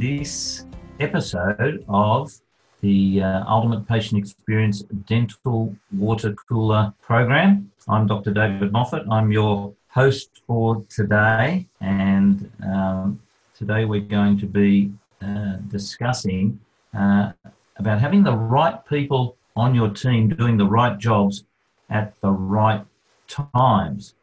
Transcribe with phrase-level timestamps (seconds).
[0.00, 0.64] this
[0.98, 2.32] episode of
[2.80, 7.70] the uh, Ultimate Patient Experience Dental Water Cooler Program.
[7.86, 8.32] I'm Dr.
[8.32, 9.02] David Moffat.
[9.10, 13.20] I'm your host for today, and um,
[13.54, 16.58] today we're going to be uh, discussing
[16.98, 17.32] uh,
[17.76, 21.44] about having the right people on your team doing the right jobs
[21.90, 22.82] at the right
[23.28, 24.14] times,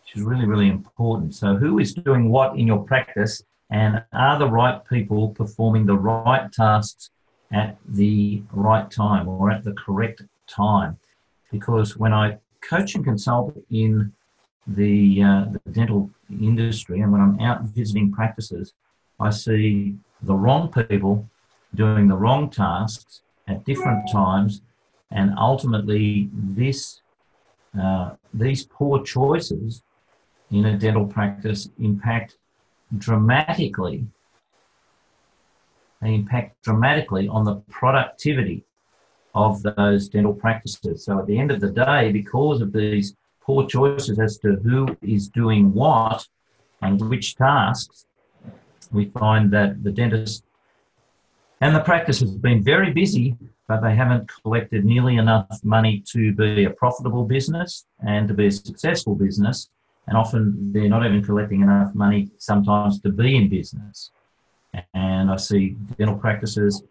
[0.00, 1.34] which is really, really important.
[1.34, 5.96] So, who is doing what in your practice, and are the right people performing the
[5.96, 7.10] right tasks
[7.52, 10.98] at the right time or at the correct time?
[11.50, 14.12] Because when I coach and consult in
[14.66, 18.72] the, uh, the dental industry and when I'm out visiting practices,
[19.20, 21.28] I see the wrong people
[21.74, 24.62] doing the wrong tasks at different times,
[25.10, 27.00] and ultimately, this
[27.80, 29.82] uh, these poor choices
[30.50, 32.36] in a dental practice impact
[32.98, 34.06] dramatically.
[36.02, 38.64] They impact dramatically on the productivity
[39.34, 41.04] of those dental practices.
[41.04, 44.96] So at the end of the day, because of these poor choices as to who
[45.02, 46.26] is doing what
[46.82, 48.06] and which tasks,
[48.92, 50.44] we find that the dentist
[51.60, 53.36] and the practice has been very busy,
[53.68, 58.46] but they haven't collected nearly enough money to be a profitable business and to be
[58.48, 59.70] a successful business.
[60.06, 64.10] And often they're not even collecting enough money sometimes to be in business.
[64.92, 66.82] And I see dental practices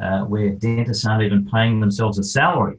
[0.00, 2.78] uh, where dentists aren't even paying themselves a salary,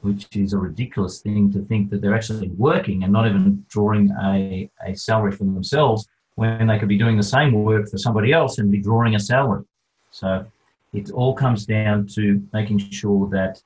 [0.00, 4.10] which is a ridiculous thing to think that they're actually working and not even drawing
[4.22, 8.32] a, a salary for themselves when they could be doing the same work for somebody
[8.32, 9.64] else and be drawing a salary.
[10.10, 10.46] So
[10.92, 13.62] it all comes down to making sure that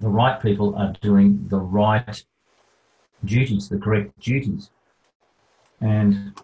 [0.00, 2.24] the right people are doing the right
[3.24, 4.70] duties, the correct duties.
[5.80, 6.40] And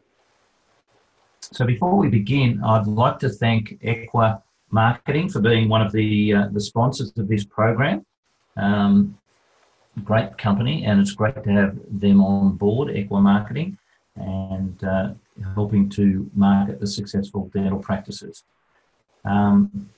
[1.40, 6.34] so before we begin, I'd like to thank Equa Marketing for being one of the,
[6.34, 8.04] uh, the sponsors of this program.
[8.56, 9.16] Um,
[10.04, 13.78] great company, and it's great to have them on board, Equa Marketing,
[14.16, 15.10] and uh,
[15.54, 18.44] helping to market the successful dental practices.
[19.24, 19.88] Um,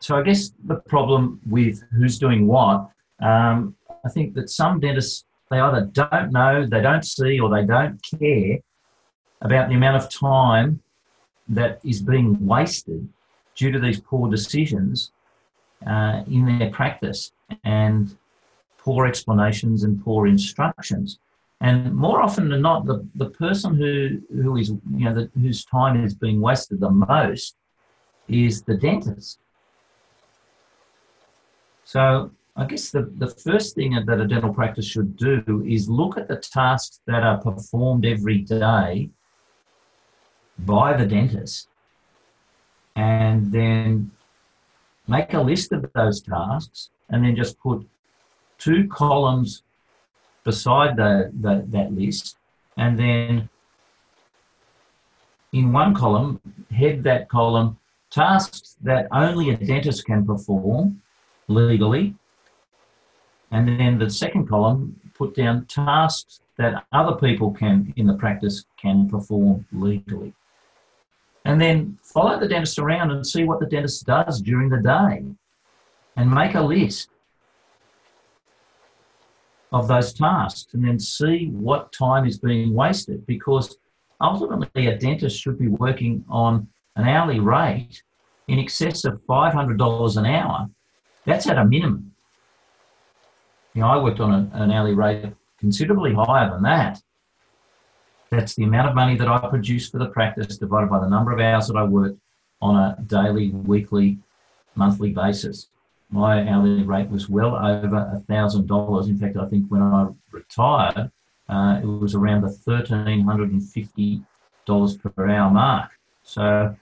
[0.00, 2.88] so I guess the problem with who's doing what,
[3.20, 7.64] um, I think that some dentists they either don't know, they don't see, or they
[7.64, 8.58] don't care
[9.42, 10.80] about the amount of time
[11.48, 13.08] that is being wasted
[13.54, 15.12] due to these poor decisions
[15.86, 17.32] uh, in their practice
[17.64, 18.16] and
[18.78, 21.18] poor explanations and poor instructions.
[21.60, 25.64] And more often than not, the, the person who, who is, you know, the, whose
[25.64, 27.56] time is being wasted the most
[28.28, 29.40] is the dentist.
[31.84, 36.18] So I guess the, the first thing that a dental practice should do is look
[36.18, 39.10] at the tasks that are performed every day
[40.58, 41.68] by the dentist
[42.96, 44.10] and then
[45.06, 47.86] make a list of those tasks and then just put
[48.58, 49.62] two columns
[50.42, 52.38] beside the, the, that list
[52.76, 53.48] and then
[55.52, 56.40] in one column
[56.72, 57.78] head that column
[58.10, 61.00] tasks that only a dentist can perform
[61.46, 62.16] legally.
[63.50, 68.64] And then the second column, put down tasks that other people can, in the practice,
[68.80, 70.34] can perform legally.
[71.44, 75.24] And then follow the dentist around and see what the dentist does during the day
[76.16, 77.10] and make a list
[79.72, 83.76] of those tasks and then see what time is being wasted because
[84.20, 86.66] ultimately a dentist should be working on
[86.96, 88.02] an hourly rate
[88.48, 90.68] in excess of $500 an hour,
[91.24, 92.07] that's at a minimum.
[93.78, 97.00] You know, I worked on a, an hourly rate considerably higher than that.
[98.28, 101.30] That's the amount of money that I produce for the practice divided by the number
[101.30, 102.16] of hours that I work
[102.60, 104.18] on a daily, weekly,
[104.74, 105.68] monthly basis.
[106.10, 109.06] My hourly rate was well over $1,000.
[109.06, 111.12] In fact, I think when I retired,
[111.48, 115.92] uh, it was around the $1,350 per hour mark.
[116.24, 116.74] So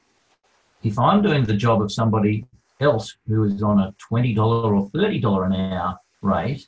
[0.83, 2.47] if I'm doing the job of somebody
[2.81, 6.67] else who is on a $20 or $30 an hour rate,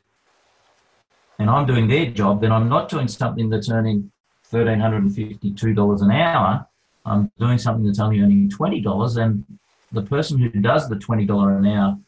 [1.38, 4.10] and I'm doing their job, then I'm not doing something that's earning
[4.52, 6.66] $1,352 an hour.
[7.06, 9.22] I'm doing something that's only earning $20.
[9.22, 9.44] And
[9.92, 11.98] the person who does the $20 an hour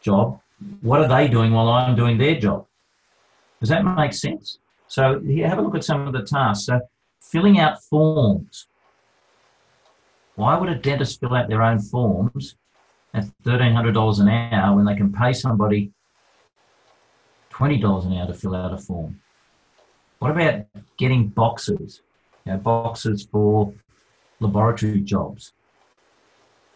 [0.00, 0.40] job,
[0.80, 2.66] what are they doing while I'm doing their job?
[3.60, 4.58] Does that make sense?
[4.88, 6.66] So here, have a look at some of the tasks.
[6.66, 6.80] So
[7.20, 8.66] filling out forms.
[10.34, 12.56] Why would a dentist fill out their own forms
[13.14, 15.92] at $1,300 an hour when they can pay somebody
[17.62, 19.20] $20 an hour to fill out a form?
[20.18, 20.66] What about
[20.96, 22.02] getting boxes?
[22.44, 23.72] You know, boxes for
[24.40, 25.52] laboratory jobs.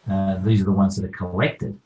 [0.08, 1.76] Uh, these are the ones that are collected.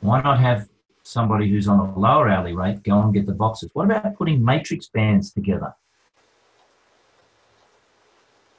[0.00, 0.68] Why not have
[1.04, 3.70] somebody who's on a lower hourly rate go and get the boxes?
[3.72, 5.72] What about putting matrix bands together?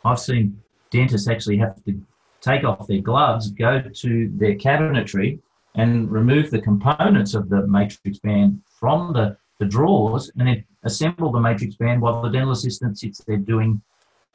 [0.05, 2.01] I've seen dentists actually have to
[2.39, 5.39] take off their gloves, go to their cabinetry,
[5.73, 11.31] and remove the components of the matrix band from the, the drawers and then assemble
[11.31, 13.81] the matrix band while the dental assistant sits there doing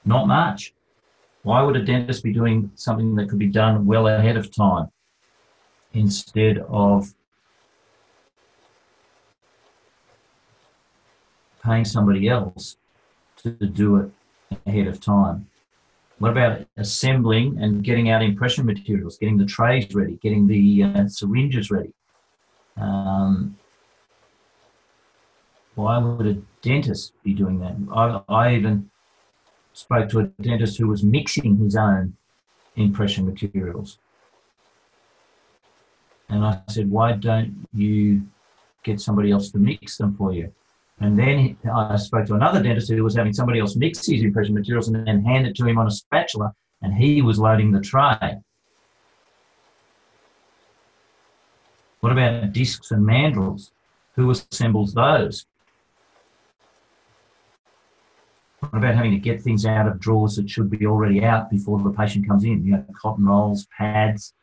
[0.05, 0.73] not much.
[1.43, 4.89] Why would a dentist be doing something that could be done well ahead of time
[5.93, 7.15] instead of
[11.63, 12.77] paying somebody else
[13.39, 14.11] to do it
[14.67, 15.47] ahead of time?
[16.19, 21.09] What about assembling and getting out impression materials, getting the trays ready, getting the uh,
[21.09, 21.95] syringes ready?
[22.77, 23.57] Um,
[25.75, 27.77] why would a dentist be doing that?
[27.95, 28.91] I, I even
[29.73, 32.15] spoke to a dentist who was mixing his own
[32.77, 33.99] impression materials.
[36.29, 38.23] And I said, why don't you
[38.83, 40.53] get somebody else to mix them for you?
[41.01, 44.55] And then I spoke to another dentist who was having somebody else mix his impression
[44.55, 46.53] materials and then hand it to him on a spatula,
[46.83, 48.37] and he was loading the tray.
[52.01, 53.71] What about discs and mandrels?
[54.17, 55.47] Who assembles those?
[58.61, 61.79] What about having to get things out of drawers that should be already out before
[61.79, 62.63] the patient comes in?
[62.63, 64.35] You know, cotton rolls, pads,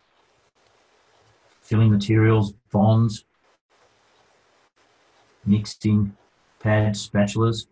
[1.61, 3.25] filling materials, bonds,
[5.45, 6.17] mixing
[6.59, 7.67] pads, spatulas.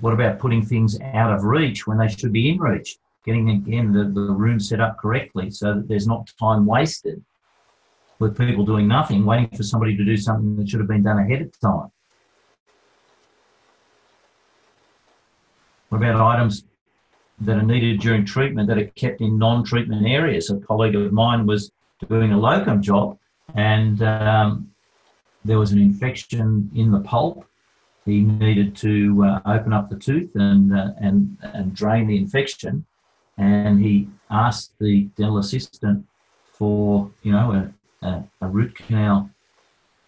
[0.00, 2.96] What about putting things out of reach when they should be in reach?
[3.24, 7.24] Getting again the, the room set up correctly so that there's not time wasted
[8.18, 11.18] with people doing nothing, waiting for somebody to do something that should have been done
[11.18, 11.90] ahead of time.
[15.88, 16.64] What about items
[17.40, 20.50] that are needed during treatment that are kept in non-treatment areas?
[20.50, 21.70] A colleague of mine was
[22.08, 23.18] doing a locum job,
[23.54, 24.70] and um,
[25.44, 27.46] there was an infection in the pulp.
[28.04, 32.84] He needed to uh, open up the tooth and uh, and and drain the infection,
[33.36, 36.06] and he asked the dental assistant
[36.52, 37.72] for you know a,
[38.06, 39.30] a, a root canal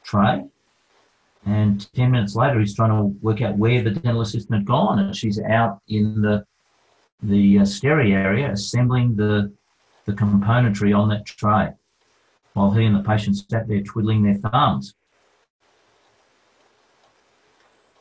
[0.04, 0.44] tray.
[1.46, 4.98] And 10 minutes later, he's trying to work out where the dental assistant had gone,
[4.98, 6.44] and she's out in the
[7.20, 9.52] the uh, area assembling the
[10.04, 11.68] the componentry on that tray
[12.52, 14.94] while he and the patient sat there twiddling their thumbs.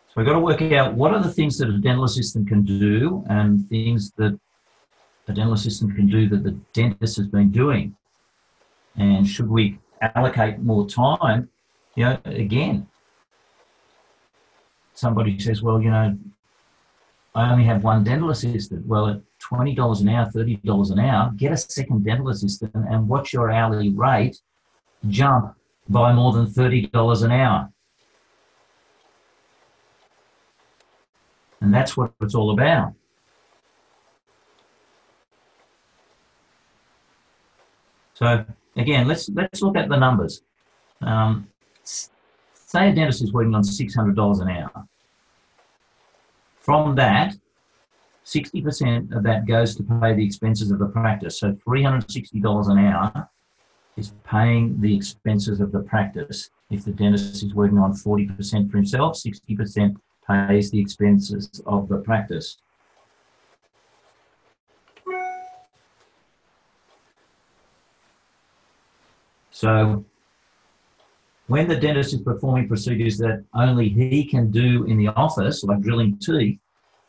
[0.08, 2.64] So we've got to work out what are the things that a dental assistant can
[2.64, 4.40] do and things that
[5.28, 7.96] a dental assistant can do that the dentist has been doing.
[8.96, 11.50] And should we allocate more time?
[11.96, 12.88] You know, again,
[14.94, 16.18] somebody says, well, you know,
[17.36, 18.86] I only have one dental assistant.
[18.86, 19.22] Well, at
[19.52, 23.90] $20 an hour, $30 an hour, get a second dental assistant and watch your hourly
[23.90, 24.40] rate
[25.08, 25.56] jump
[25.88, 27.70] by more than $30 an hour.
[31.62, 32.94] And that's what it's all about.
[38.14, 38.46] So
[38.78, 40.42] again, let's let's look at the numbers.
[41.02, 41.48] Um,
[41.84, 44.88] say a dentist is working on $600 an hour.
[46.60, 47.34] From that,
[48.26, 51.40] 60% of that goes to pay the expenses of the practice.
[51.40, 53.30] So $360 an hour
[53.96, 56.50] is paying the expenses of the practice.
[56.70, 59.96] If the dentist is working on 40% for himself, 60%
[60.28, 62.58] pays the expenses of the practice.
[69.58, 70.06] So
[71.48, 75.82] when the dentist is performing procedures that only he can do in the office, like
[75.82, 76.60] drilling teeth,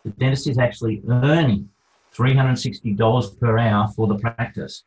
[0.02, 1.68] the dentist is actually earning
[2.16, 4.84] $360 per hour for the practice.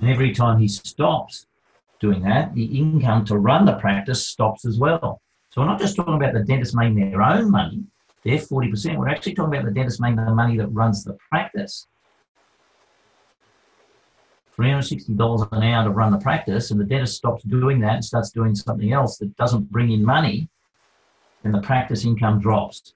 [0.00, 1.46] And every time he stops
[1.98, 5.22] doing that, the income to run the practice stops as well.
[5.48, 7.84] So we're not just talking about the dentist making their own money,
[8.22, 8.98] their 40%.
[8.98, 11.86] We're actually talking about the dentist making the money that runs the practice.
[14.60, 18.30] $360 an hour to run the practice, and the dentist stops doing that and starts
[18.30, 20.48] doing something else that doesn't bring in money,
[21.42, 22.92] then the practice income drops.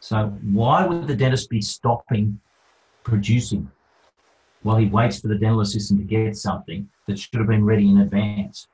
[0.00, 2.40] So why would the dentist be stopping
[3.02, 3.70] producing
[4.62, 7.90] while he waits for the dental assistant to get something that should have been ready
[7.90, 8.68] in advance?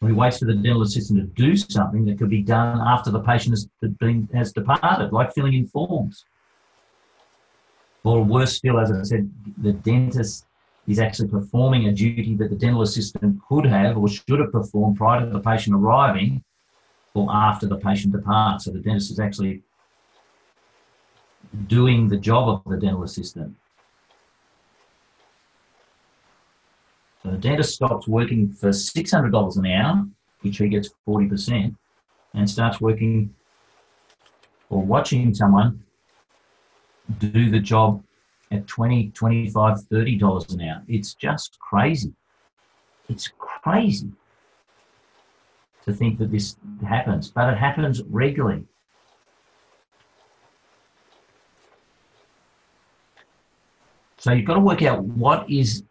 [0.00, 3.10] Or he waits for the dental assistant to do something that could be done after
[3.10, 6.24] the patient has, been, has departed, like filling in forms.
[8.04, 10.46] Or worse still, as I said, the dentist
[10.86, 14.96] is actually performing a duty that the dental assistant could have or should have performed
[14.96, 16.44] prior to the patient arriving
[17.14, 18.66] or after the patient departs.
[18.66, 19.62] So the dentist is actually
[21.66, 23.56] doing the job of the dental assistant.
[27.26, 30.06] So the dentist stops working for $600 an hour,
[30.42, 31.74] which he gets 40%,
[32.34, 33.34] and starts working
[34.70, 35.82] or watching someone
[37.18, 38.04] do the job
[38.52, 40.84] at 20 25 30 dollars an hour.
[40.86, 42.12] It's just crazy.
[43.08, 44.12] It's crazy
[45.84, 46.56] to think that this
[46.86, 48.64] happens but it happens regularly.
[54.18, 55.82] So you've got to work out what is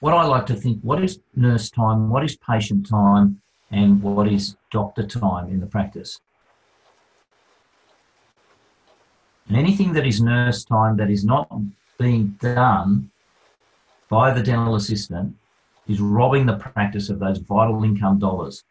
[0.00, 3.40] what i like to think what is nurse time what is patient time
[3.70, 6.20] and what is doctor time in the practice
[9.48, 11.50] And anything that is nurse time that is not
[11.98, 13.10] being done
[14.10, 15.36] by the dental assistant
[15.88, 18.64] is robbing the practice of those vital income dollars.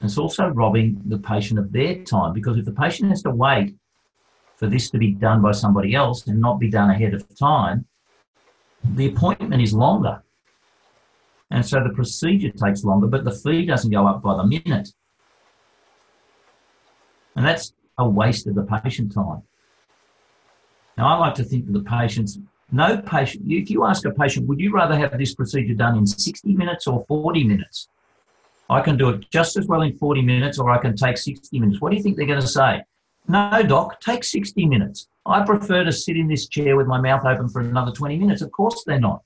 [0.00, 3.74] It's also robbing the patient of their time because if the patient has to wait
[4.56, 7.86] for this to be done by somebody else and not be done ahead of time,
[8.94, 10.22] the appointment is longer.
[11.50, 14.88] And so the procedure takes longer, but the fee doesn't go up by the minute.
[17.36, 19.42] And that's a waste of the patient time.
[20.96, 22.38] Now, I like to think that the patients,
[22.70, 26.06] no patient, if you ask a patient, would you rather have this procedure done in
[26.06, 27.88] 60 minutes or 40 minutes?
[28.70, 31.58] I can do it just as well in 40 minutes or I can take 60
[31.58, 31.80] minutes.
[31.80, 32.82] What do you think they're going to say?
[33.26, 35.08] No, doc, take 60 minutes.
[35.26, 38.42] I prefer to sit in this chair with my mouth open for another 20 minutes.
[38.42, 39.22] Of course they're not.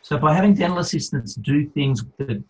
[0.00, 2.42] So by having dental assistants do things that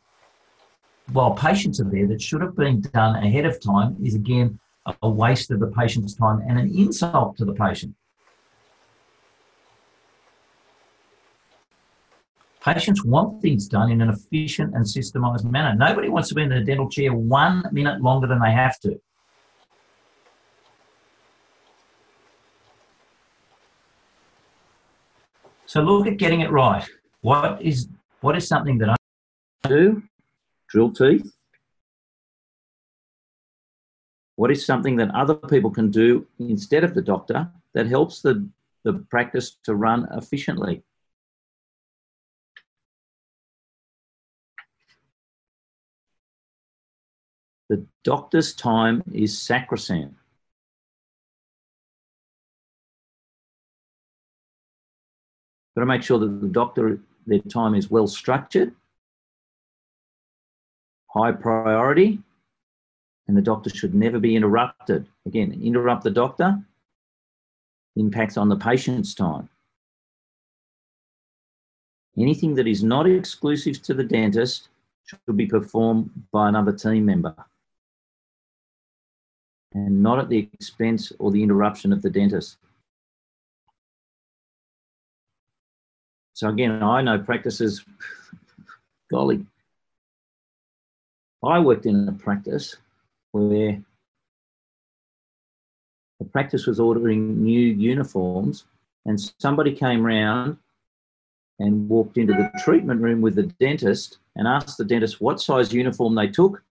[1.12, 4.58] while patients are there that should have been done ahead of time is again
[5.02, 7.94] a waste of the patient's time and an insult to the patient.
[12.64, 15.74] Patients want things done in an efficient and systemized manner.
[15.76, 19.00] Nobody wants to be in the dental chair one minute longer than they have to.
[25.66, 26.86] So look at getting it right.
[27.22, 27.88] What is
[28.20, 28.96] what is something that I
[29.68, 30.02] do
[30.68, 31.34] drill teeth?
[34.36, 38.48] What is something that other people can do instead of the doctor that helps the,
[38.84, 40.82] the practice to run efficiently?
[47.72, 50.14] The doctor's time is sacrosanct.
[55.74, 58.74] Got to make sure that the doctor, their time is well structured
[61.08, 62.18] high priority,
[63.26, 65.06] and the doctor should never be interrupted.
[65.24, 66.62] Again, interrupt the doctor
[67.96, 69.48] impacts on the patient's time.
[72.18, 74.68] Anything that is not exclusive to the dentist
[75.06, 77.34] should be performed by another team member
[79.74, 82.56] and not at the expense or the interruption of the dentist.
[86.34, 87.84] So again, I know practices,
[89.10, 89.46] golly,
[91.44, 92.76] I worked in a practice
[93.32, 93.82] where
[96.18, 98.64] the practice was ordering new uniforms,
[99.06, 100.56] and somebody came round
[101.58, 105.72] and walked into the treatment room with the dentist and asked the dentist what size
[105.72, 106.62] uniform they took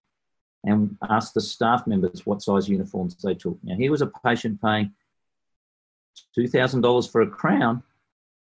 [0.64, 3.58] and asked the staff members what size uniforms they took.
[3.62, 4.92] Now, here was a patient paying
[6.36, 7.82] $2,000 for a crown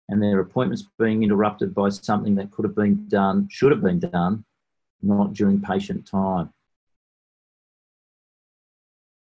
[0.10, 4.00] and their appointments being interrupted by something that could have been done, should have been
[4.00, 4.43] done
[5.01, 6.53] not during patient time.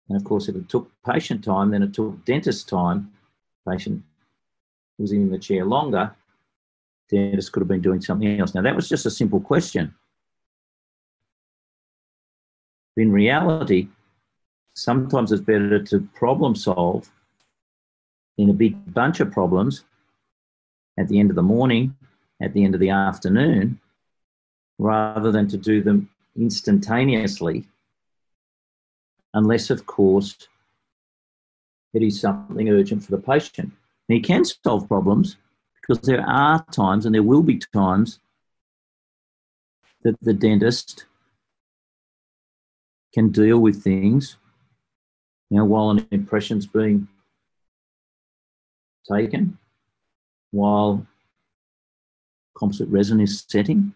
[0.08, 3.12] And of course, if it took patient time, then it took dentist time.
[3.66, 4.02] Patient
[4.98, 6.14] was in the chair longer,
[7.08, 8.54] dentist could have been doing something else.
[8.54, 9.94] Now, that was just a simple question.
[12.96, 13.88] In reality,
[14.74, 17.10] sometimes it's better to problem solve
[18.38, 19.84] in a big bunch of problems
[20.98, 21.96] at the end of the morning,
[22.40, 23.80] at the end of the afternoon,
[24.78, 27.64] rather than to do them instantaneously,
[29.34, 30.48] unless, of course,
[31.92, 33.72] it is something urgent for the patient.
[34.08, 35.36] And you can solve problems
[35.80, 38.18] because there are times, and there will be times,
[40.02, 41.06] that the dentist
[43.14, 44.36] can deal with things
[45.50, 47.06] you know, while an impression's being
[49.10, 49.56] taken,
[50.50, 51.06] while
[52.56, 53.94] composite resin is setting.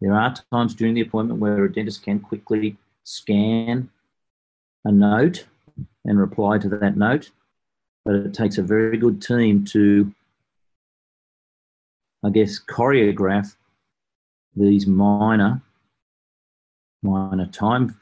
[0.00, 3.90] There are times during the appointment where a dentist can quickly scan
[4.84, 5.46] a note
[6.04, 7.30] and reply to that note,
[8.04, 10.12] but it takes a very good team to,
[12.24, 13.56] I guess, choreograph
[14.56, 15.60] these minor,
[17.02, 18.00] minor time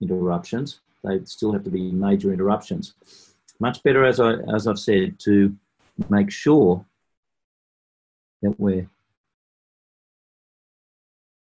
[0.00, 0.80] interruptions.
[1.04, 2.94] They still have to be major interruptions.
[3.60, 5.54] Much better, as I as I've said, to
[6.08, 6.84] make sure
[8.42, 8.88] that we're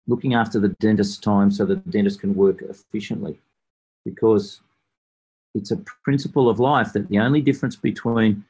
[0.08, 3.40] looking after the dentist's time so that the dentist can work efficiently
[4.04, 4.60] because
[5.56, 8.44] it's a principle of life that the only difference between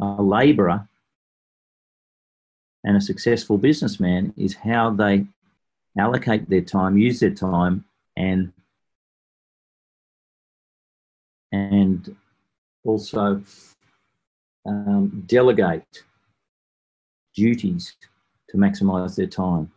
[0.00, 0.86] a labourer
[2.84, 5.26] and a successful businessman is how they
[5.98, 7.84] allocate their time, use their time,
[8.16, 8.52] and
[11.52, 12.16] and
[12.84, 13.42] also
[14.66, 16.02] um, delegate
[17.34, 17.94] duties
[18.48, 19.70] to maximise their time.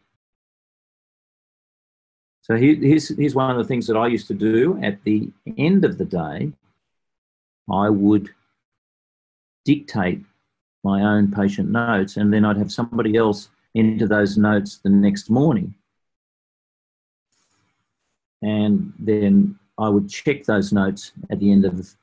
[2.41, 5.83] So here's, here's one of the things that I used to do at the end
[5.83, 6.51] of the day.
[7.71, 8.29] I would
[9.65, 10.23] dictate
[10.85, 15.31] my own patient notes, and then I'd have somebody else enter those notes the next
[15.31, 15.73] morning.
[18.43, 21.95] And then I would check those notes at the end of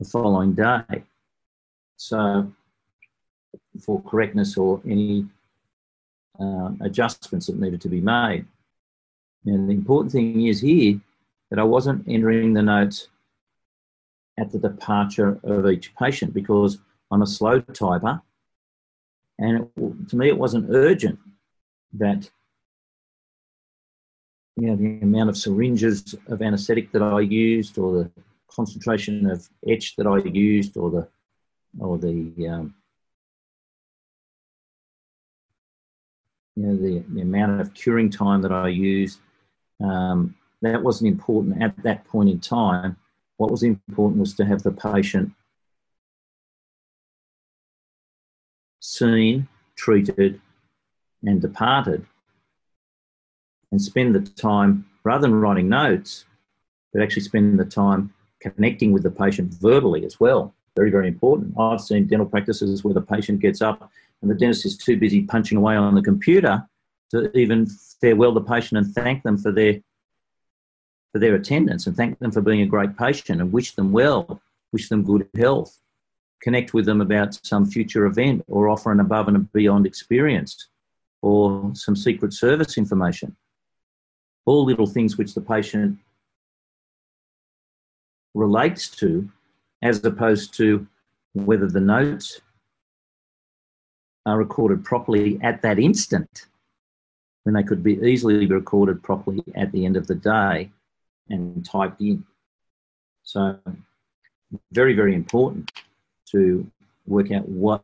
[0.00, 1.04] the following day.
[1.96, 2.52] So,
[3.80, 5.26] for correctness or any
[6.40, 8.44] uh, adjustments that needed to be made.
[9.46, 11.00] And the important thing is here
[11.50, 13.08] that I wasn't entering the notes
[14.38, 16.78] at the departure of each patient because
[17.14, 18.20] I'm a slow typer.
[19.38, 21.20] And it, to me, it wasn't urgent
[21.92, 22.28] that
[24.56, 28.10] you know, the amount of syringes of anaesthetic that I used, or the
[28.48, 31.08] concentration of etch that I used, or the
[31.78, 32.74] or the um,
[36.56, 39.20] you know the, the amount of curing time that I used,
[39.80, 42.96] um, that wasn't important at that point in time.
[43.36, 45.32] What was important was to have the patient
[48.84, 50.40] seen, treated,
[51.24, 52.04] and departed,
[53.72, 56.26] and spend the time rather than writing notes,
[56.92, 60.54] but actually spend the time connecting with the patient verbally as well.
[60.76, 61.54] Very, very important.
[61.58, 65.22] I've seen dental practices where the patient gets up and the dentist is too busy
[65.22, 66.62] punching away on the computer
[67.10, 67.66] to even
[68.00, 69.80] farewell the patient and thank them for their
[71.12, 74.42] for their attendance and thank them for being a great patient and wish them well,
[74.72, 75.78] wish them good health,
[76.44, 80.68] connect with them about some future event or offer an above and beyond experience
[81.22, 83.34] or some secret service information.
[84.44, 85.98] All little things which the patient
[88.34, 89.26] relates to
[89.80, 90.86] as opposed to
[91.32, 92.42] whether the notes
[94.26, 96.46] are recorded properly at that instant
[97.44, 100.70] when they could be easily be recorded properly at the end of the day
[101.30, 102.24] and typed in.
[103.22, 103.58] So,
[104.72, 105.70] very, very important
[106.32, 106.70] to
[107.06, 107.82] work out what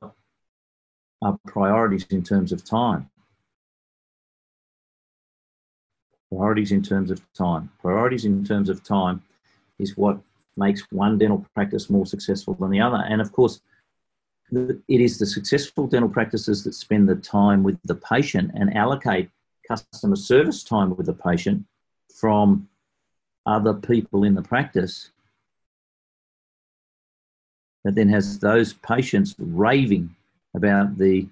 [1.23, 3.11] are priorities in terms of time.
[6.31, 7.71] Priorities in terms of time.
[7.81, 9.23] Priorities in terms of time
[9.79, 10.19] is what
[10.57, 13.05] makes one dental practice more successful than the other.
[13.09, 13.61] And of course,
[14.53, 19.31] it is the successful dental practices that spend the time with the patient and allocate
[19.67, 21.65] customer service time with the patient
[22.15, 22.69] from
[23.47, 25.11] other people in the practice
[27.85, 30.15] that then has those patients raving
[30.55, 31.27] about the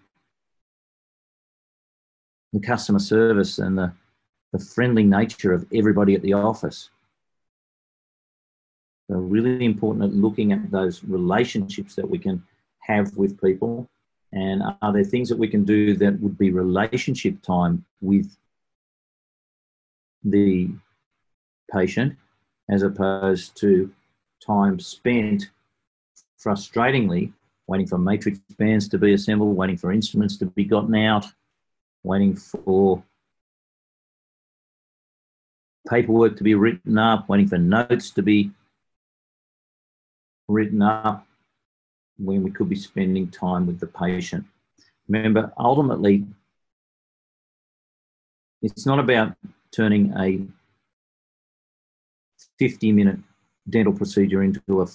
[2.53, 3.93] the customer service and the,
[4.53, 6.89] the friendly nature of everybody at the office.
[9.11, 12.43] So really important at looking at those relationships that we can
[12.81, 13.89] have with people
[14.33, 18.37] and are there things that we can do that would be relationship time with
[20.25, 20.71] the
[21.73, 22.17] patient
[22.69, 23.91] as opposed to
[24.45, 25.51] time spent
[26.45, 27.33] frustratingly
[27.67, 31.27] waiting for matrix bands to be assembled, waiting for instruments to be gotten out,
[32.03, 33.03] waiting for
[35.89, 38.51] paperwork to be written up, waiting for notes to be
[40.49, 41.27] written up
[42.19, 44.45] when we could be spending time with the patient.
[45.09, 46.27] Remember, ultimately,
[48.63, 49.37] it's not about
[49.71, 50.41] turning a
[52.59, 53.19] 50 minute
[53.69, 54.87] dental procedure into a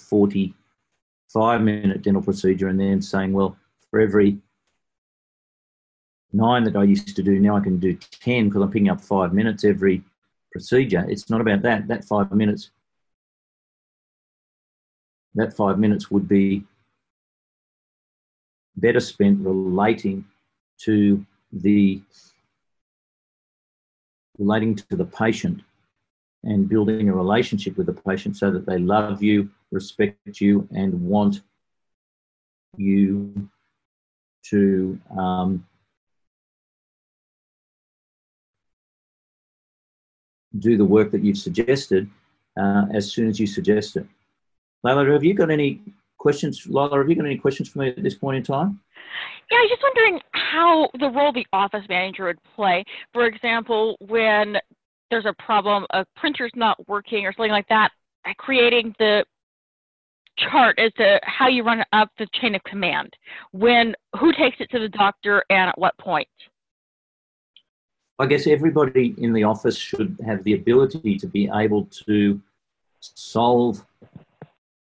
[1.32, 3.56] 45 minute dental procedure and then saying, well,
[3.90, 4.38] for every
[6.32, 9.00] nine that I used to do, now I can do 10 because I'm picking up
[9.00, 10.02] five minutes every
[10.52, 11.04] procedure.
[11.08, 11.88] It's not about that.
[11.88, 12.70] That five minutes,
[15.34, 16.64] that five minutes would be
[18.76, 20.24] better spent relating
[20.78, 22.02] to the
[24.38, 25.62] relating to the patient
[26.44, 30.92] and building a relationship with the patient so that they love you, respect you, and
[31.00, 31.40] want
[32.76, 33.48] you
[34.44, 35.66] to um,
[40.58, 42.08] do the work that you've suggested
[42.56, 44.06] uh, as soon as you suggest it.
[44.84, 45.80] Layla, have you got any
[46.18, 46.66] questions?
[46.66, 48.80] Layla, have you got any questions for me at this point in time?
[49.50, 52.84] Yeah, I was just wondering how the role the office manager would play.
[53.12, 54.58] For example, when
[55.14, 57.92] there's a problem, a printer's not working or something like that,
[58.38, 59.24] creating the
[60.36, 63.14] chart as to how you run up the chain of command.
[63.52, 66.26] When who takes it to the doctor and at what point?
[68.18, 72.40] I guess everybody in the office should have the ability to be able to
[73.00, 73.84] solve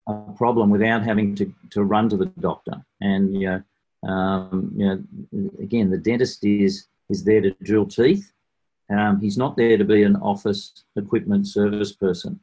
[0.09, 2.85] a problem without having to, to run to the doctor.
[3.01, 3.63] And you
[4.03, 8.33] know, um, you know, again, the dentist is is there to drill teeth.
[8.90, 12.40] Um, he's not there to be an office equipment service person.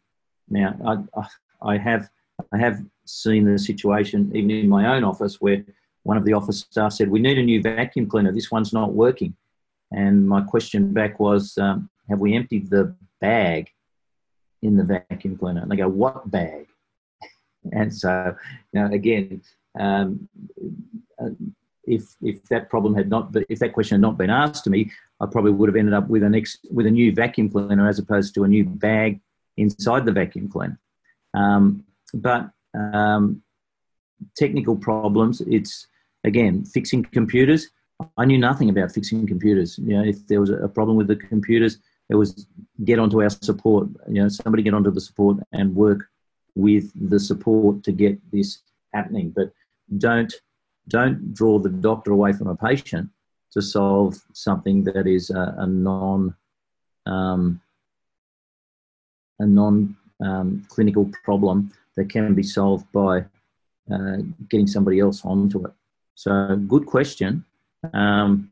[0.50, 1.28] Now, I,
[1.62, 2.10] I have
[2.52, 5.64] I have seen the situation even in my own office where
[6.04, 8.32] one of the office staff said, "We need a new vacuum cleaner.
[8.32, 9.36] This one's not working."
[9.92, 13.70] And my question back was, um, have we emptied the bag
[14.62, 15.62] in the vacuum cleaner?
[15.62, 16.68] And they go, what bag?
[17.72, 18.36] And so,
[18.72, 19.42] you know, again,
[19.80, 20.30] um,
[21.88, 24.92] if if that problem had not, if that question had not been asked to me,
[25.20, 28.00] I probably would have ended up with a next with a new vacuum cleaner as
[28.00, 29.20] opposed to a new bag
[29.58, 30.80] inside the vacuum cleaner.
[31.34, 33.42] Um, but um,
[34.38, 35.88] technical problems, it's
[36.24, 37.70] again fixing computers.
[38.18, 39.78] I knew nothing about fixing computers.
[39.78, 41.78] You know, if there was a problem with the computers,
[42.10, 42.48] it was
[42.84, 43.88] get onto our support.
[44.08, 46.10] You know, somebody get onto the support and work
[46.56, 48.60] with the support to get this
[48.94, 49.30] happening.
[49.30, 49.52] But
[49.98, 50.34] don't
[50.88, 53.10] don't draw the doctor away from a patient
[53.52, 56.36] to solve something that is a, a non
[57.06, 57.62] um,
[59.40, 63.26] a non um, clinical problem that can be solved by
[63.92, 64.18] uh,
[64.50, 65.72] getting somebody else onto it.
[66.16, 67.46] So, good question.
[67.94, 68.52] Um,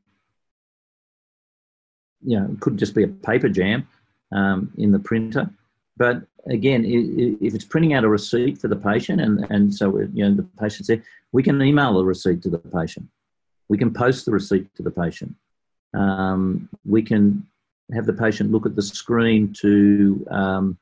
[2.22, 3.88] you know, it could just be a paper jam
[4.32, 5.50] um, in the printer.
[5.98, 10.24] But again, if it's printing out a receipt for the patient, and, and so you
[10.24, 13.08] know the patient said, we can email the receipt to the patient,
[13.70, 15.36] we can post the receipt to the patient,
[15.94, 17.46] um, we can
[17.94, 20.78] have the patient look at the screen to um,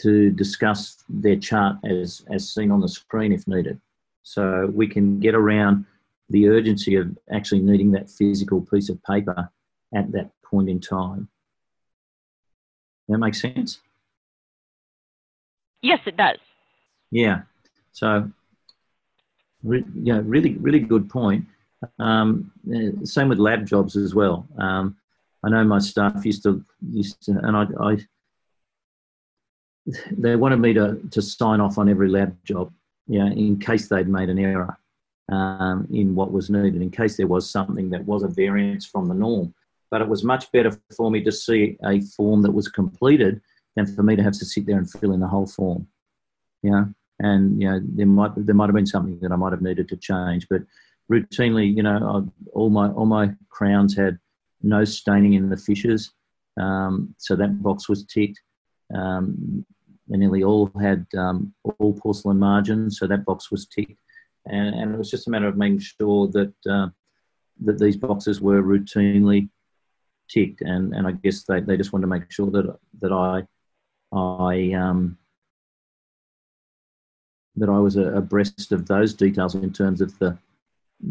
[0.00, 3.80] to discuss their chart as as seen on the screen if needed.
[4.22, 5.86] So we can get around
[6.30, 9.48] the urgency of actually needing that physical piece of paper
[9.94, 11.28] at that point in time.
[13.08, 13.80] That makes sense?
[15.82, 16.38] Yes, it does.
[17.10, 17.42] Yeah.
[17.92, 18.30] So,
[19.62, 21.46] re, you know, really, really good point.
[21.98, 22.50] Um,
[23.04, 24.46] same with lab jobs as well.
[24.58, 24.96] Um,
[25.44, 27.98] I know my staff used to used to, and I, I
[30.10, 32.72] they wanted me to to sign off on every lab job,
[33.06, 34.76] yeah, in case they'd made an error
[35.28, 39.06] um, in what was needed in case there was something that was a variance from
[39.06, 39.54] the norm.
[39.90, 43.40] But it was much better for me to see a form that was completed
[43.76, 45.86] than for me to have to sit there and fill in the whole form.
[46.62, 49.62] Know, and you know there might there might have been something that I might have
[49.62, 50.62] needed to change, but
[51.10, 51.96] routinely, you know,
[52.26, 54.18] I, all my all my crowns had
[54.62, 56.12] no staining in the fissures,
[56.60, 58.40] um, so that box was ticked.
[58.92, 59.64] Um,
[60.08, 64.00] they nearly all had um, all porcelain margins, so that box was ticked
[64.48, 66.88] and, and it was just a matter of making sure that uh,
[67.64, 69.48] that these boxes were routinely
[70.28, 73.46] ticked, and, and I guess they, they just wanted to make sure that that I
[74.16, 75.18] I um,
[77.56, 80.38] that I was abreast of those details in terms of the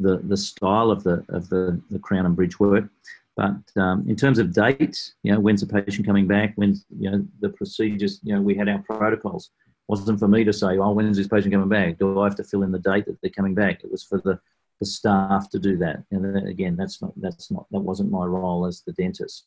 [0.01, 2.89] the, the style of the of the, the crown and bridge work.
[3.35, 6.53] But um, in terms of dates, you know, when's the patient coming back?
[6.55, 8.19] When's you know the procedures?
[8.23, 11.27] You know, we had our protocols It wasn't for me to say, oh, when's this
[11.27, 11.99] patient coming back?
[11.99, 13.83] Do I have to fill in the date that they're coming back?
[13.83, 14.39] It was for the,
[14.79, 16.03] the staff to do that.
[16.11, 19.45] And again, that's not, that's not, that wasn't my role as the dentist.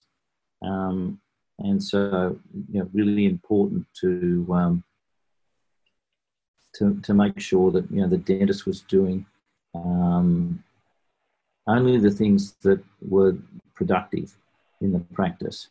[0.62, 1.20] Um,
[1.58, 2.38] and so,
[2.72, 4.84] you know, really important to, um,
[6.76, 9.26] to, to make sure that, you know, the dentist was doing
[9.74, 10.62] um,
[11.66, 13.36] only the things that were
[13.74, 14.36] productive
[14.80, 15.68] in the practice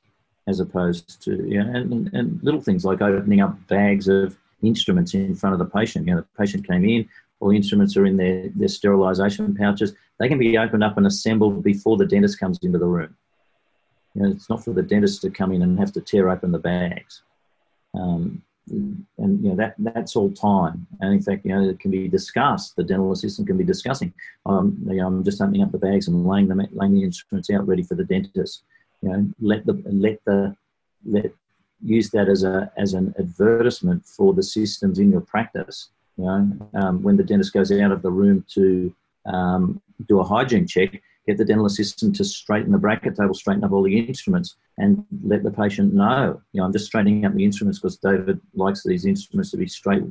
[0.47, 5.13] as opposed to, you know, and, and little things like opening up bags of instruments
[5.13, 6.07] in front of the patient.
[6.07, 7.07] You know, the patient came in,
[7.47, 9.93] the instruments are in their, their sterilisation pouches.
[10.19, 13.15] They can be opened up and assembled before the dentist comes into the room.
[14.13, 16.51] You know, it's not for the dentist to come in and have to tear open
[16.51, 17.21] the bags.
[17.93, 19.07] Um, and
[19.43, 20.85] you know that that's all time.
[20.99, 22.75] And in fact, you know, it can be discussed.
[22.75, 24.13] The dental assistant can be discussing.
[24.45, 27.49] Um, you know, I'm just opening up the bags and laying them laying the instruments
[27.49, 28.63] out ready for the dentist.
[29.01, 30.55] You know, let the let the
[31.05, 31.31] let
[31.83, 35.89] use that as a as an advertisement for the systems in your practice.
[36.19, 38.93] You know, um, when the dentist goes out of the room to
[39.25, 43.63] um, do a hygiene check, get the dental assistant to straighten the bracket table, straighten
[43.63, 46.41] up all the instruments, and let the patient know.
[46.51, 49.67] You know, I'm just straightening up the instruments because David likes these instruments to be
[49.67, 50.03] straight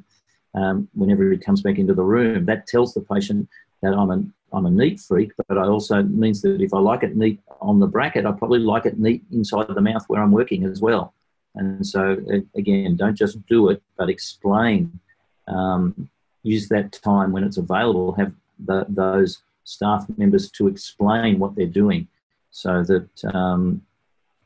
[0.55, 2.47] um, whenever he comes back into the room.
[2.47, 3.47] That tells the patient
[3.83, 7.03] that I'm a I'm a neat freak, but I also means that if I like
[7.03, 10.33] it neat on the bracket, I probably like it neat inside the mouth where I'm
[10.33, 11.13] working as well.
[11.55, 12.17] And so
[12.57, 14.99] again, don't just do it, but explain.
[15.49, 16.09] Um,
[16.43, 18.13] use that time when it's available.
[18.13, 22.09] Have the, those staff members to explain what they're doing,
[22.51, 23.83] so that um,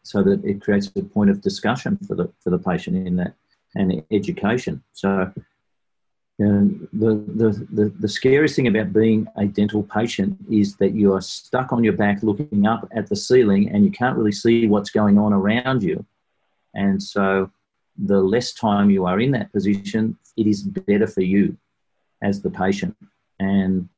[0.03, 3.35] so that it creates a point of discussion for the for the patient in that
[3.75, 4.83] and education.
[4.93, 5.33] So
[6.39, 11.13] and the, the, the, the, scariest thing about being a dental patient is that you
[11.13, 14.67] are stuck on your back looking up at the ceiling and you can't really see
[14.67, 16.05] what's going on around you.
[16.75, 17.51] And so,
[17.99, 21.57] the less time you are in that position, it is better for you
[22.23, 22.97] as the patient.
[23.39, 23.89] And,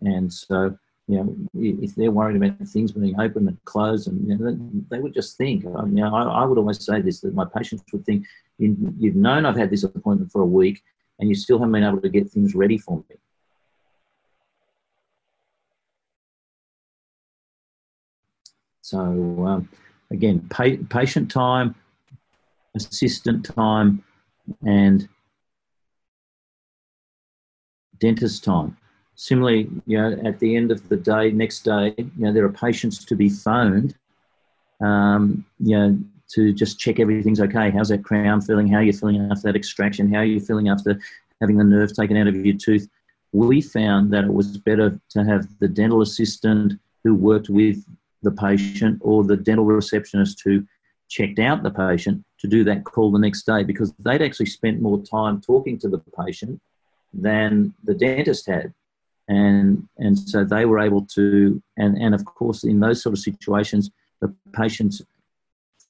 [0.00, 4.36] and so, you know, if they're worried about things being open and closed, and you
[4.36, 4.58] know,
[4.90, 7.84] they would just think, you know, I, I would always say this that my patients
[7.92, 8.24] would think,
[8.58, 10.82] you've known I've had this appointment for a week
[11.18, 13.16] and you still haven't been able to get things ready for me.
[18.80, 19.68] So um,
[20.10, 21.74] again, pa patient time,
[22.74, 24.04] assistant time,
[24.66, 25.08] and
[28.04, 28.76] dentist time.
[29.14, 32.52] Similarly, you know, at the end of the day, next day, you know, there are
[32.52, 33.94] patients to be phoned.
[34.80, 35.98] Um, you know,
[36.34, 37.70] to just check everything's okay.
[37.70, 38.68] How's that crown feeling?
[38.68, 40.12] How are you feeling after that extraction?
[40.12, 40.98] How are you feeling after
[41.40, 42.88] having the nerve taken out of your tooth?
[43.32, 47.84] We found that it was better to have the dental assistant who worked with
[48.22, 50.64] the patient or the dental receptionist who
[51.08, 54.80] checked out the patient to do that call the next day because they'd actually spent
[54.80, 56.60] more time talking to the patient
[57.14, 58.72] than the dentist had.
[59.28, 63.20] And, and so they were able to, and, and of course, in those sort of
[63.20, 65.02] situations, the patients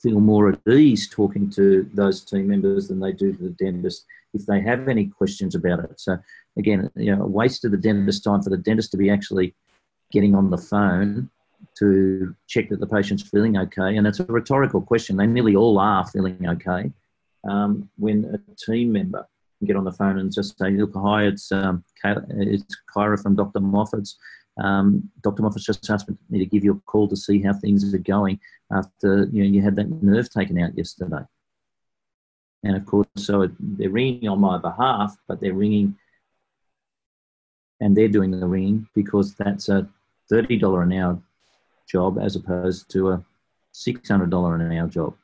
[0.01, 4.05] feel more at ease talking to those team members than they do to the dentist
[4.35, 5.99] if they have any questions about it.
[5.99, 6.19] So
[6.59, 9.55] again, you know, a waste of the dentist time for the dentist to be actually
[10.13, 11.31] getting on the phone
[11.79, 13.97] to check that the patient's feeling okay.
[13.97, 15.17] And it's a rhetorical question.
[15.17, 16.93] They nearly all are feeling okay.
[17.49, 19.27] Um, when a team member
[19.65, 23.35] can get on the phone and just say, look, hi, it's, um, it's Kyra from
[23.35, 23.61] Dr.
[23.61, 24.19] Moffat's.
[24.63, 25.43] Um, Dr.
[25.43, 28.39] Moffat's just asked me to give you a call to see how things are going
[28.73, 31.25] after you know you had that nerve taken out yesterday.
[32.63, 35.97] And of course, so they're ringing on my behalf, but they're ringing
[37.81, 39.89] and they're doing the ringing because that's a
[40.33, 41.21] $30 an hour
[41.87, 43.25] job as opposed to a
[43.75, 45.15] $600 an hour job.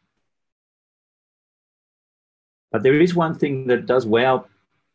[2.73, 4.47] But there is one thing that does wow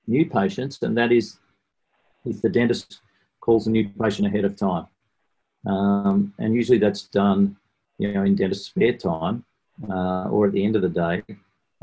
[0.08, 1.38] new patients, and that is
[2.26, 3.02] if the dentist
[3.42, 4.88] calls a new patient ahead of time.
[5.68, 7.58] Um, and usually that's done
[7.98, 9.44] you know, in dentist spare time
[9.90, 11.24] uh, or at the end of the day.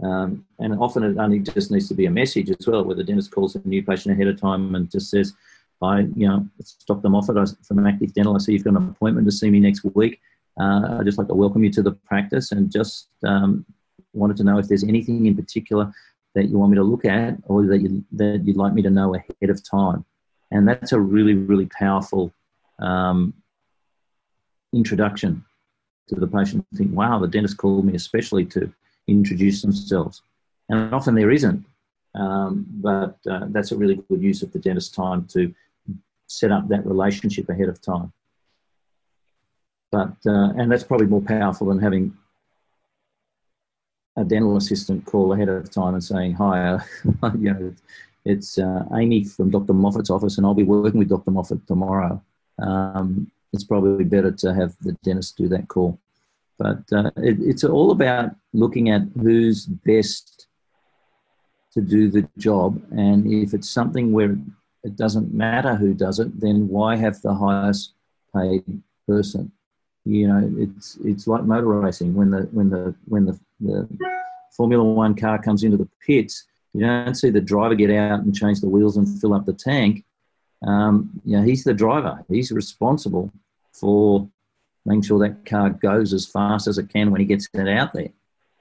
[0.02, 3.04] Um, and often it only just needs to be a message as well, where the
[3.04, 5.34] dentist calls a new patient ahead of time and just says,
[5.80, 7.40] "I, you know, stop them off Dr.
[7.40, 8.34] Moffat from Active Dental.
[8.34, 10.20] I see you've got an appointment to see me next week.
[10.58, 13.64] Uh, I'd just like to welcome you to the practice and just um,
[14.12, 15.92] wanted to know if there's anything in particular
[16.34, 18.90] that you want me to look at or that, you, that you'd like me to
[18.90, 20.04] know ahead of time."
[20.50, 22.32] And that's a really, really powerful
[22.78, 23.32] um,
[24.72, 25.44] introduction
[26.08, 28.72] to the patient think, wow, the dentist called me especially to
[29.06, 30.22] introduce themselves.
[30.68, 31.64] And often there isn't.
[32.14, 35.54] Um, but uh, that's a really good use of the dentist's time to
[36.26, 38.12] set up that relationship ahead of time.
[39.90, 42.16] But, uh, and that's probably more powerful than having
[44.16, 46.80] a dental assistant call ahead of time and saying, hi, uh,
[47.38, 47.74] you know,
[48.24, 49.72] it's uh, Amy from Dr.
[49.72, 51.30] Moffat's office and I'll be working with Dr.
[51.30, 52.22] Moffat tomorrow.
[52.58, 55.98] Um, it's probably better to have the dentist do that call.
[56.58, 60.46] But uh, it, it's all about looking at who's best
[61.72, 62.80] to do the job.
[62.92, 64.36] And if it's something where
[64.84, 67.92] it doesn't matter who does it, then why have the highest
[68.34, 69.50] paid person?
[70.04, 72.14] You know, it's it's like motor racing.
[72.14, 73.88] When the when the when the, the
[74.56, 76.44] Formula One car comes into the pits,
[76.74, 79.52] you don't see the driver get out and change the wheels and fill up the
[79.52, 80.04] tank.
[80.66, 82.24] Um, you know, he's the driver.
[82.28, 83.30] He's responsible
[83.72, 84.28] for
[84.84, 87.92] making sure that car goes as fast as it can when he gets it out
[87.92, 88.10] there.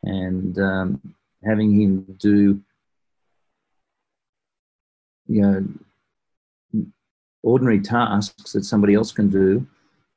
[0.04, 2.62] And um, having him do,
[5.28, 6.84] you know,
[7.44, 9.66] ordinary tasks that somebody else can do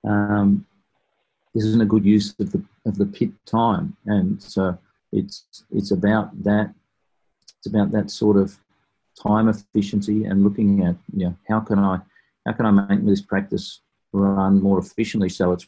[0.05, 0.67] um,
[1.55, 3.97] isn't a good use of the, of the pit time.
[4.07, 4.79] And so
[5.13, 6.75] it's it's about that
[7.59, 8.59] it's about that sort of
[9.23, 12.01] time efficiency and looking at you know how can I
[12.47, 13.81] how can I make this practice
[14.13, 15.67] run more efficiently so it's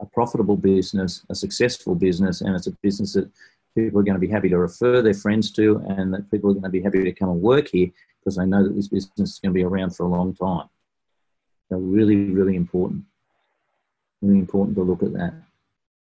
[0.00, 3.30] a profitable business, a successful business, and it's a business that
[3.76, 6.54] people are going to be happy to refer their friends to, and that people are
[6.54, 9.32] going to be happy to come and work here because they know that this business
[9.32, 10.68] is going to be around for a long time.
[11.68, 13.04] So really, really important.
[14.22, 15.34] Really important to look at that.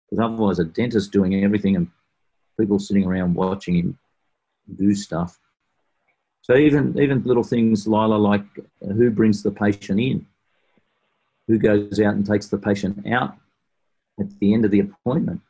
[0.09, 1.87] Because otherwise, a dentist doing everything and
[2.59, 3.97] people sitting around watching him
[4.77, 5.39] do stuff.
[6.41, 8.43] So even even little things, Lila, like
[8.83, 10.25] uh, who brings the patient in,
[11.47, 13.35] who goes out and takes the patient out
[14.19, 15.41] at the end of the appointment.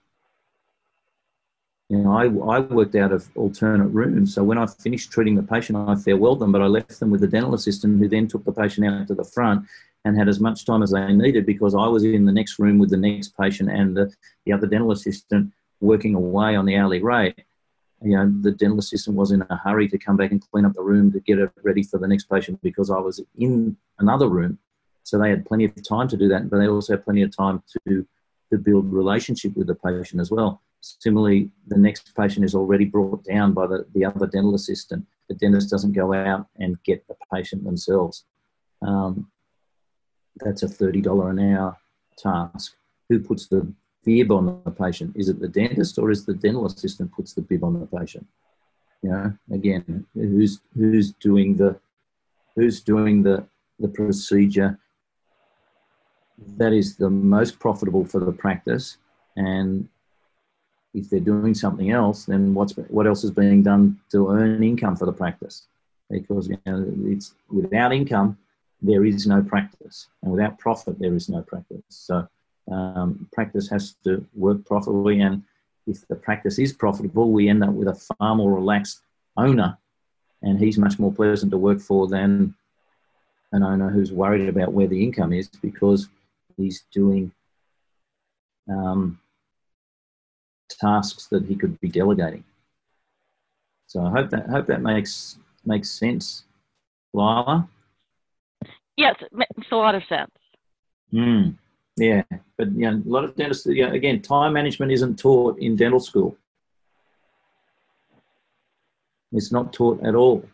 [1.91, 4.33] You know, I, I worked out of alternate rooms.
[4.33, 7.19] So when I finished treating the patient, I farewelled them, but I left them with
[7.19, 9.65] the dental assistant who then took the patient out to the front
[10.05, 12.79] and had as much time as they needed because I was in the next room
[12.79, 14.09] with the next patient and the,
[14.45, 15.51] the other dental assistant
[15.81, 17.43] working away on the hourly rate.
[18.01, 20.75] You know, the dental assistant was in a hurry to come back and clean up
[20.75, 24.29] the room to get it ready for the next patient because I was in another
[24.29, 24.59] room.
[25.03, 27.35] So they had plenty of time to do that, but they also had plenty of
[27.35, 28.07] time to
[28.49, 30.61] to build relationship with the patient as well.
[30.81, 35.05] Similarly, the next patient is already brought down by the, the other dental assistant.
[35.29, 38.25] The dentist doesn't go out and get the patient themselves.
[38.81, 39.31] Um,
[40.37, 41.77] that's a $30 an hour
[42.17, 42.75] task.
[43.09, 43.71] Who puts the
[44.03, 45.15] bib on the patient?
[45.15, 48.25] Is it the dentist or is the dental assistant puts the bib on the patient?
[49.03, 51.79] You know, again, who's who's doing the
[52.55, 53.45] who's doing the
[53.79, 54.79] the procedure
[56.57, 58.97] that is the most profitable for the practice.
[59.35, 59.87] And
[60.93, 64.95] if they're doing something else, then what's what else is being done to earn income
[64.95, 65.63] for the practice?
[66.09, 68.37] Because you know, it's without income,
[68.81, 71.83] there is no practice, and without profit, there is no practice.
[71.89, 72.27] So
[72.69, 75.43] um, practice has to work profitably, and
[75.87, 79.01] if the practice is profitable, we end up with a far more relaxed
[79.37, 79.77] owner,
[80.41, 82.55] and he's much more pleasant to work for than
[83.53, 86.09] an owner who's worried about where the income is because
[86.57, 87.31] he's doing
[88.69, 89.19] um,
[90.75, 92.43] tasks that he could be delegating.
[93.87, 96.45] So I hope that hope that makes makes sense,
[97.13, 97.67] Lila.
[98.97, 100.31] Yes, it makes a lot of sense.
[101.11, 101.49] Hmm.
[101.97, 102.23] Yeah,
[102.57, 103.65] but you know, a lot of dentists.
[103.65, 106.37] You know, again, time management isn't taught in dental school.
[109.33, 110.45] It's not taught at all.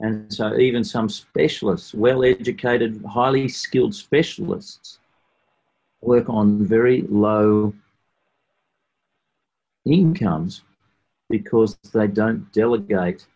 [0.00, 4.98] And so, even some specialists, well educated, highly skilled specialists,
[6.02, 7.72] work on very low
[9.86, 10.62] incomes
[11.28, 13.26] because they don't delegate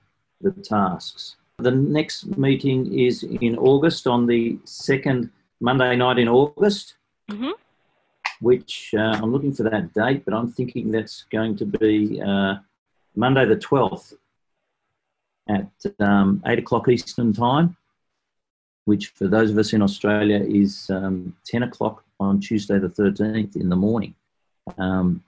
[0.40, 1.36] the tasks.
[1.58, 6.94] The next meeting is in August on the second Monday night in August,
[7.30, 7.50] mm-hmm.
[8.40, 12.56] which uh, I'm looking for that date, but I'm thinking that's going to be uh,
[13.14, 14.14] Monday the 12th
[15.48, 17.76] at um, 8 o'clock Eastern Time,
[18.84, 23.56] which for those of us in Australia is um, 10 o'clock on Tuesday the 13th
[23.56, 24.14] in the morning,
[24.78, 25.22] um,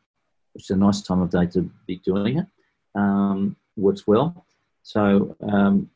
[0.55, 2.47] is a nice time of day to be doing it.
[2.95, 4.45] Um, works well.
[4.83, 5.91] So um,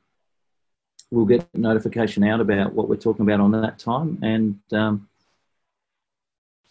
[1.10, 4.18] we'll get notification out about what we're talking about on that time.
[4.22, 5.08] And um,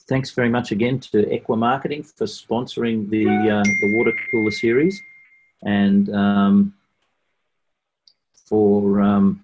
[0.07, 4.99] thanks very much again to Equa Marketing for sponsoring the, uh, the water cooler series
[5.63, 6.73] and um,
[8.45, 9.43] for um,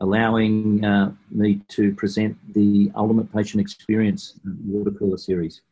[0.00, 4.34] allowing uh, me to present the Ultimate Patient Experience
[4.66, 5.62] Water Cooler Series.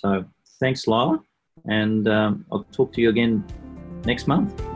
[0.00, 0.24] So
[0.60, 1.20] thanks, Lila,
[1.68, 3.44] and um, I'll talk to you again
[4.06, 4.69] next month.